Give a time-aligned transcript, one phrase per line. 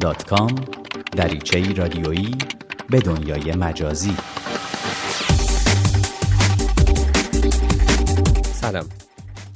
[0.00, 0.30] دات
[1.12, 2.38] دریچه رادیویی
[2.90, 4.16] به دنیای مجازی.
[8.52, 8.86] سلام.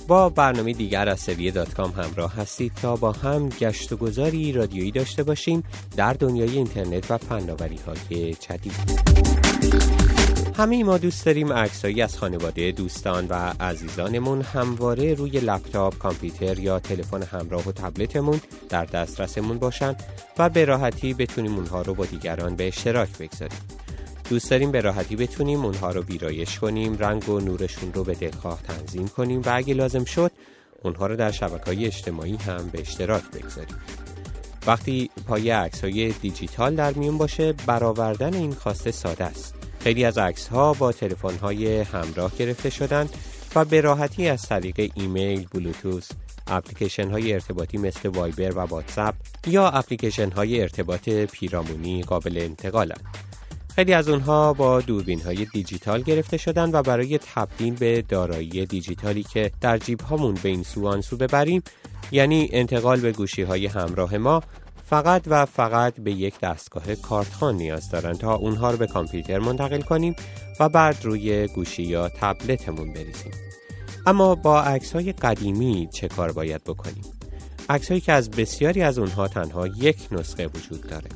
[0.08, 4.52] با برنامه دیگر از سری دات کام همراه هستید تا با هم گشت و گذاری
[4.52, 5.64] رادیویی داشته باشیم
[5.96, 8.74] در دنیای اینترنت و فناوری های جدید.
[10.56, 16.78] همه ما دوست داریم عکسایی از خانواده دوستان و عزیزانمون همواره روی لپتاپ، کامپیوتر یا
[16.80, 19.96] تلفن همراه و تبلتمون در دسترسمون باشن
[20.38, 23.58] و به راحتی بتونیم اونها رو با دیگران به اشتراک بگذاریم.
[24.30, 28.62] دوست داریم به راحتی بتونیم اونها رو ویرایش کنیم، رنگ و نورشون رو به دلخواه
[28.62, 30.32] تنظیم کنیم و اگه لازم شد
[30.82, 33.76] اونها رو در شبکه های اجتماعی هم به اشتراک بگذاریم.
[34.66, 39.63] وقتی پای عکس های دیجیتال در میون باشه برآوردن این خواسته ساده است.
[39.84, 43.10] خیلی از عکس ها با تلفن های همراه گرفته شدند
[43.54, 46.10] و به راحتی از طریق ایمیل، بلوتوث،
[46.46, 49.14] اپلیکیشن های ارتباطی مثل وایبر و واتساپ
[49.46, 53.04] یا اپلیکیشن های ارتباط پیرامونی قابل انتقالند.
[53.74, 59.22] خیلی از اونها با دوربین های دیجیتال گرفته شدند و برای تبدیل به دارایی دیجیتالی
[59.22, 61.62] که در جیب هامون به این سو آن ببریم
[62.12, 64.42] یعنی انتقال به گوشی های همراه ما
[64.84, 69.80] فقط و فقط به یک دستگاه کارتخان نیاز دارند تا اونها رو به کامپیوتر منتقل
[69.80, 70.16] کنیم
[70.60, 73.32] و بعد روی گوشی یا تبلتمون بریزیم.
[74.06, 77.04] اما با عکس های قدیمی چه کار باید بکنیم؟
[77.68, 81.08] عکس که از بسیاری از اونها تنها یک نسخه وجود داره.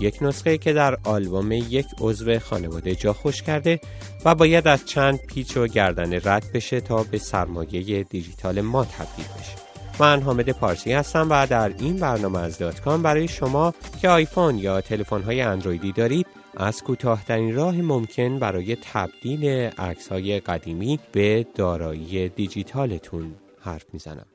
[0.00, 3.80] یک نسخه که در آلبوم یک عضو خانواده جا خوش کرده
[4.24, 9.24] و باید از چند پیچ و گردنه رد بشه تا به سرمایه دیجیتال ما تبدیل
[9.24, 9.71] بشه.
[10.00, 14.58] من حامد پارسی هستم و در این برنامه از دات کام برای شما که آیفون
[14.58, 16.26] یا تلفن های اندرویدی دارید
[16.56, 19.44] از کوتاهترین راه ممکن برای تبدیل
[19.78, 24.26] عکس های قدیمی به دارایی دیجیتالتون حرف می‌زنم.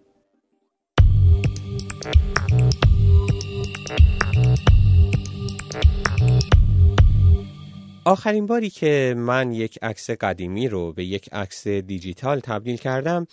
[8.05, 13.28] آخرین باری که من یک عکس قدیمی رو به یک عکس دیجیتال تبدیل کردم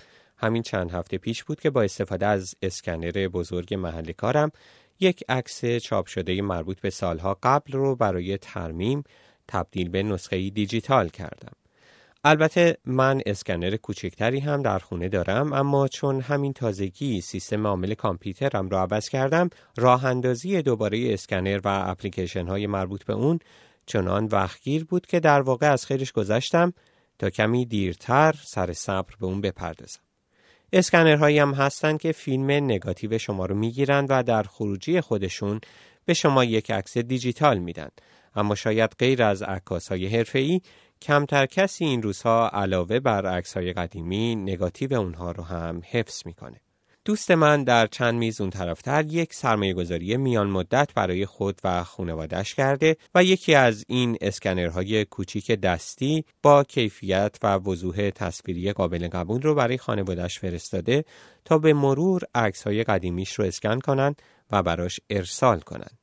[0.45, 4.51] همین چند هفته پیش بود که با استفاده از اسکنر بزرگ محل کارم
[5.01, 9.05] یک عکس چاپ شده مربوط به سالها قبل رو برای ترمیم
[9.49, 11.53] تبدیل به نسخه دیجیتال کردم.
[12.27, 18.69] البته من اسکنر کوچکتری هم در خونه دارم اما چون همین تازگی سیستم عامل کامپیوترم
[18.69, 23.39] را عوض کردم راه اندازی دوباره اسکنر و اپلیکیشن های مربوط به اون
[23.87, 26.73] چنان وقتگیر بود که در واقع از خیرش گذشتم
[27.19, 30.04] تا کمی دیرتر سر صبر به اون بپردازم.
[30.77, 35.61] اسکنرهایی هم هستند که فیلم نگاتیو شما رو می‌گیرند و در خروجی خودشون
[36.05, 37.89] به شما یک عکس دیجیتال میدن.
[38.35, 40.61] اما شاید غیر از عکاسهای حرفه‌ای
[41.03, 46.61] کمتر کسی این روزها علاوه بر عکسهای قدیمی نگاتیو اونها رو هم حفظ می‌کنه.
[47.05, 51.85] دوست من در چند میز اون طرفتر یک سرمایه گذاری میان مدت برای خود و
[51.85, 59.09] خانوادش کرده و یکی از این اسکنرهای کوچیک دستی با کیفیت و وضوح تصویری قابل
[59.09, 61.05] قبول رو برای خانوادش فرستاده
[61.45, 65.99] تا به مرور عکس های قدیمیش رو اسکن کنند و براش ارسال کنند.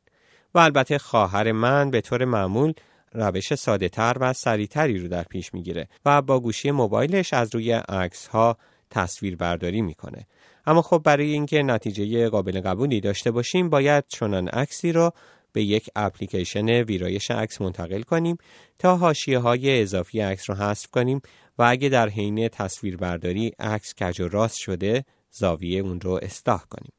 [0.53, 2.73] و البته خواهر من به طور معمول
[3.13, 7.71] روش ساده تر و سریعتری رو در پیش می‌گیره و با گوشی موبایلش از روی
[7.71, 8.57] عکس ها
[8.89, 10.27] تصویر برداری می‌کنه
[10.65, 15.13] اما خب برای اینکه نتیجه قابل قبولی داشته باشیم باید چنان عکسی را
[15.53, 18.37] به یک اپلیکیشن ویرایش عکس منتقل کنیم
[18.79, 21.21] تا حاشیه های اضافی عکس را حذف کنیم
[21.57, 26.91] و اگه در حین تصویربرداری عکس کج و راست شده زاویه اون رو اصلاح کنیم.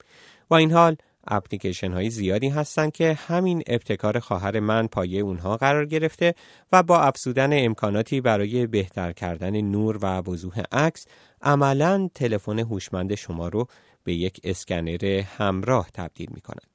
[0.49, 0.97] با این حال
[1.27, 6.35] اپلیکیشن های زیادی هستند که همین ابتکار خواهر من پایه اونها قرار گرفته
[6.73, 11.07] و با افزودن امکاناتی برای بهتر کردن نور و وضوح عکس
[11.43, 13.67] عملا تلفن هوشمند شما رو
[14.05, 16.73] به یک اسکنر همراه تبدیل می کنند.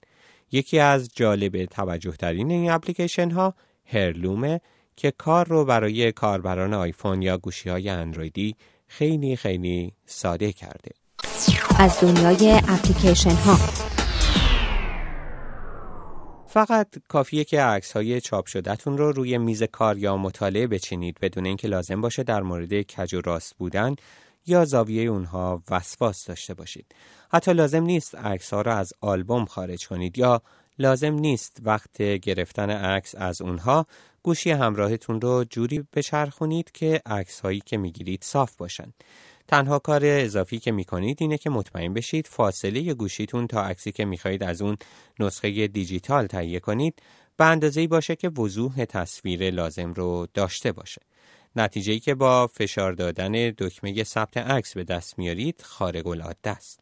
[0.52, 3.54] یکی از جالب توجه ترین این اپلیکیشن ها
[3.86, 4.62] هرلومه
[4.96, 8.56] که کار رو برای کاربران آیفون یا گوشی های اندرویدی
[8.88, 10.92] خیلی خیلی ساده کرده.
[11.80, 13.58] از دنیای اپلیکیشن ها
[16.50, 21.46] فقط کافیه که عکس های چاپ شدهتون رو روی میز کار یا مطالعه بچینید بدون
[21.46, 23.96] اینکه لازم باشه در مورد کج و راست بودن
[24.46, 26.86] یا زاویه اونها وسواس داشته باشید.
[27.32, 30.42] حتی لازم نیست عکس ها را از آلبوم خارج کنید یا
[30.80, 33.86] لازم نیست وقت گرفتن عکس از اونها
[34.24, 38.94] گوشی همراهتون رو جوری بچرخونید که عکس هایی که می‌گیرید صاف باشند.
[39.48, 44.44] تنها کار اضافی که می‌کنید اینه که مطمئن بشید فاصله گوشیتون تا عکسی که می‌خواهید
[44.44, 44.78] از اون
[45.20, 47.02] نسخه دیجیتال تهیه کنید
[47.38, 51.02] به اندازه‌ای باشه که وضوح تصویر لازم رو داشته باشه.
[51.56, 56.80] نتیجه که با فشار دادن دکمه ثبت عکس به دست میارید خارق العاده است.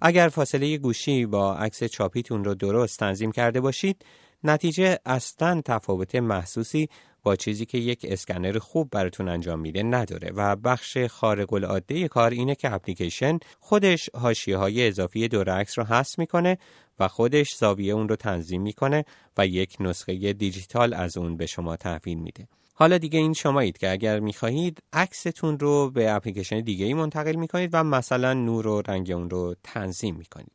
[0.00, 4.04] اگر فاصله گوشی با عکس چاپیتون رو درست تنظیم کرده باشید
[4.44, 6.88] نتیجه اصلا تفاوت محسوسی
[7.22, 12.30] با چیزی که یک اسکنر خوب براتون انجام میده نداره و بخش خارق العاده کار
[12.30, 16.58] اینه که اپلیکیشن خودش حاشیه های اضافی دور عکس رو حذف می‌کنه
[16.98, 19.04] و خودش زاویه اون رو تنظیم می‌کنه
[19.38, 22.48] و یک نسخه دیجیتال از اون به شما تحویل میده.
[22.74, 27.70] حالا دیگه این شمایید که اگر می‌خواهید عکستون رو به اپلیکیشن دیگه ای منتقل می‌کنید
[27.72, 30.52] و مثلا نور و رنگ اون رو تنظیم می‌کنید.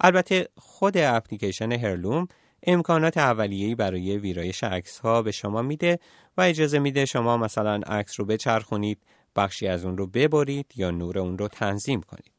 [0.00, 2.28] البته خود اپلیکیشن هرلوم
[2.66, 5.98] امکانات اولیه‌ای برای ویرایش عکس ها به شما میده
[6.36, 8.98] و اجازه میده شما مثلا عکس رو بچرخونید
[9.36, 12.32] بخشی از اون رو ببرید یا نور اون رو تنظیم کنید.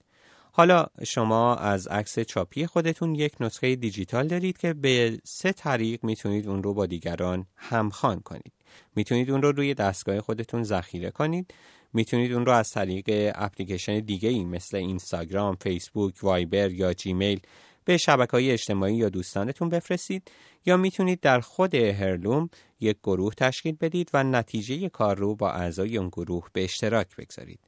[0.51, 6.47] حالا شما از عکس چاپی خودتون یک نسخه دیجیتال دارید که به سه طریق می‌تونید
[6.47, 8.53] اون رو با دیگران همخوان کنید.
[8.95, 11.53] می‌تونید اون رو روی دستگاه خودتون ذخیره کنید.
[11.93, 17.39] می‌تونید اون رو از طریق اپلیکیشن دیگه ای مثل اینستاگرام، فیسبوک، وایبر یا جیمیل
[17.85, 20.31] به شبکه های اجتماعی یا دوستانتون بفرستید
[20.65, 22.49] یا می‌تونید در خود هرلوم
[22.79, 27.59] یک گروه تشکیل بدید و نتیجه کار رو با اعضای اون گروه به اشتراک بگذارید.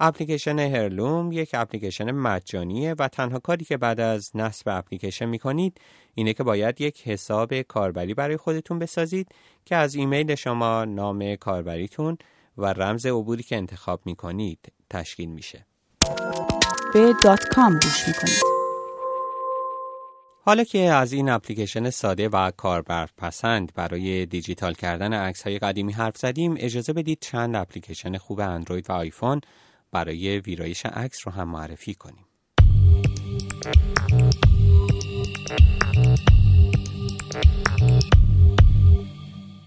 [0.00, 5.80] اپلیکیشن هرلوم یک اپلیکیشن مجانیه و تنها کاری که بعد از نصب اپلیکیشن می‌کنید
[6.14, 9.28] اینه که باید یک حساب کاربری برای خودتون بسازید
[9.64, 12.18] که از ایمیل شما نام کاربریتون
[12.58, 15.66] و رمز عبوری که انتخاب می‌کنید تشکیل میشه.
[16.94, 18.55] به دات کام گوش می‌کنید.
[20.48, 25.92] حالا که از این اپلیکیشن ساده و کاربر پسند برای دیجیتال کردن عکس های قدیمی
[25.92, 29.40] حرف زدیم اجازه بدید چند اپلیکیشن خوب اندروید و آیفون
[29.92, 32.24] برای ویرایش عکس رو هم معرفی کنیم.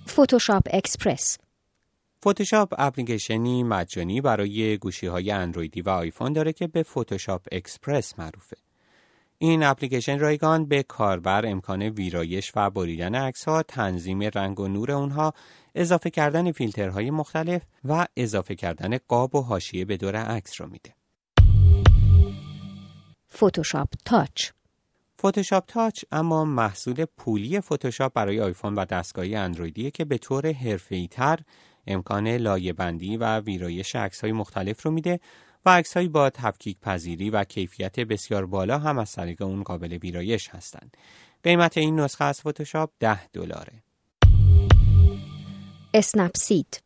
[0.08, 1.38] Photoshop Express
[2.28, 8.69] فتوشاپ اپلیکیشنی مجانی برای گوشی های اندرویدی و آیفون داره که به Photoshop Express معروفه.
[9.42, 14.92] این اپلیکیشن رایگان به کاربر امکان ویرایش و بریدن عکس ها، تنظیم رنگ و نور
[14.92, 15.34] اونها،
[15.76, 20.94] اضافه کردن فیلترهای مختلف و اضافه کردن قاب و حاشیه به دور عکس رو میده.
[23.34, 24.50] فتوشاپ تاچ
[25.20, 31.08] فتوشاپ تاچ اما محصول پولی فتوشاپ برای آیفون و دستگاهی اندرویدیه که به طور حرفه‌ای
[31.08, 31.40] تر
[31.88, 35.20] امکان لایه بندی و ویرایش عکس های مختلف رو میده
[35.70, 40.50] و عکسهایی با تفکیک پذیری و کیفیت بسیار بالا هم از طریق اون قابل ویرایش
[40.50, 40.98] هستند.
[41.44, 43.84] قیمت این نسخه از فتوشاپ 10 دلاره.
[45.94, 46.84] Snapseed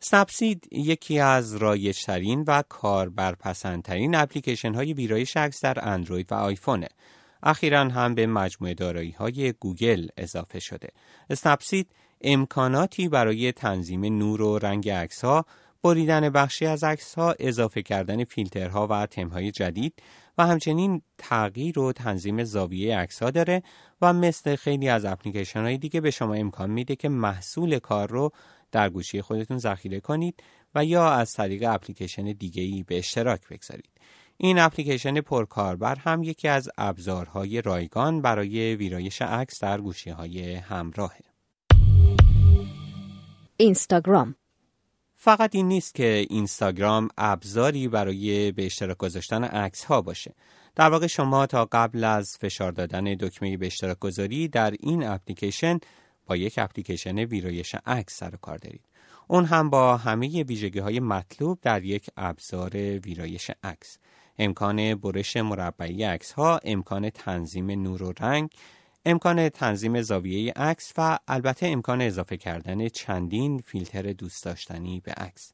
[0.00, 6.88] Snapseed یکی از رایجترین و کاربرپسندترین اپلیکیشن های ویرایش عکس در اندروید و آیفونه.
[7.42, 10.88] اخیرا هم به مجموعه دارایی های گوگل اضافه شده.
[11.30, 11.88] Snapseed
[12.20, 15.44] امکاناتی برای تنظیم نور و رنگ عکس ها
[15.82, 20.02] بریدن بخشی از عکس ها اضافه کردن فیلترها و تمهای جدید
[20.38, 23.62] و همچنین تغییر و تنظیم زاویه عکس ها داره
[24.02, 28.30] و مثل خیلی از اپلیکیشن های دیگه به شما امکان میده که محصول کار رو
[28.72, 30.42] در گوشی خودتون ذخیره کنید
[30.74, 33.90] و یا از طریق اپلیکیشن دیگه ای به اشتراک بگذارید.
[34.36, 41.20] این اپلیکیشن پرکاربر هم یکی از ابزارهای رایگان برای ویرایش عکس در گوشی های همراهه.
[43.56, 44.34] اینستاگرام
[45.22, 50.34] فقط این نیست که اینستاگرام ابزاری برای به اشتراک گذاشتن عکس ها باشه.
[50.76, 55.78] در واقع شما تا قبل از فشار دادن دکمه به اشتراک گذاری در این اپلیکیشن
[56.26, 58.84] با یک اپلیکیشن ویرایش عکس سر کار دارید.
[59.28, 63.98] اون هم با همه ویژگی های مطلوب در یک ابزار ویرایش عکس.
[64.38, 68.50] امکان برش مربعی عکس ها، امکان تنظیم نور و رنگ،
[69.04, 75.52] امکان تنظیم زاویه عکس و البته امکان اضافه کردن چندین فیلتر دوست داشتنی به عکس.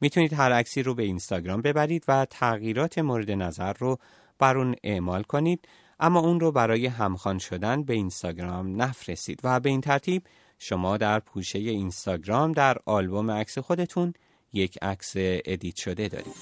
[0.00, 3.98] می‌تونید هر عکسی رو به اینستاگرام ببرید و تغییرات مورد نظر رو
[4.38, 5.68] بر اون اعمال کنید
[6.00, 10.22] اما اون رو برای همخوان شدن به اینستاگرام نفرستید و به این ترتیب
[10.58, 14.14] شما در پوشه اینستاگرام در آلبوم عکس خودتون
[14.52, 16.34] یک عکس ادیت شده دارید.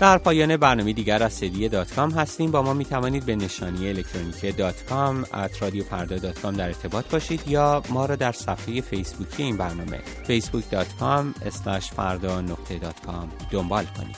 [0.00, 2.50] در پایان برنامه دیگر از سری دات کام هستیم.
[2.50, 7.10] با ما می توانید به نشانی الکترونیکی dotcom at رادیو فردا dot com در ارتباط
[7.10, 11.34] باشید یا ما را در صفحه فیسبوکی این برنامه Facebook dot com
[11.96, 14.16] فردا نقطه دات کام دنبال کنید.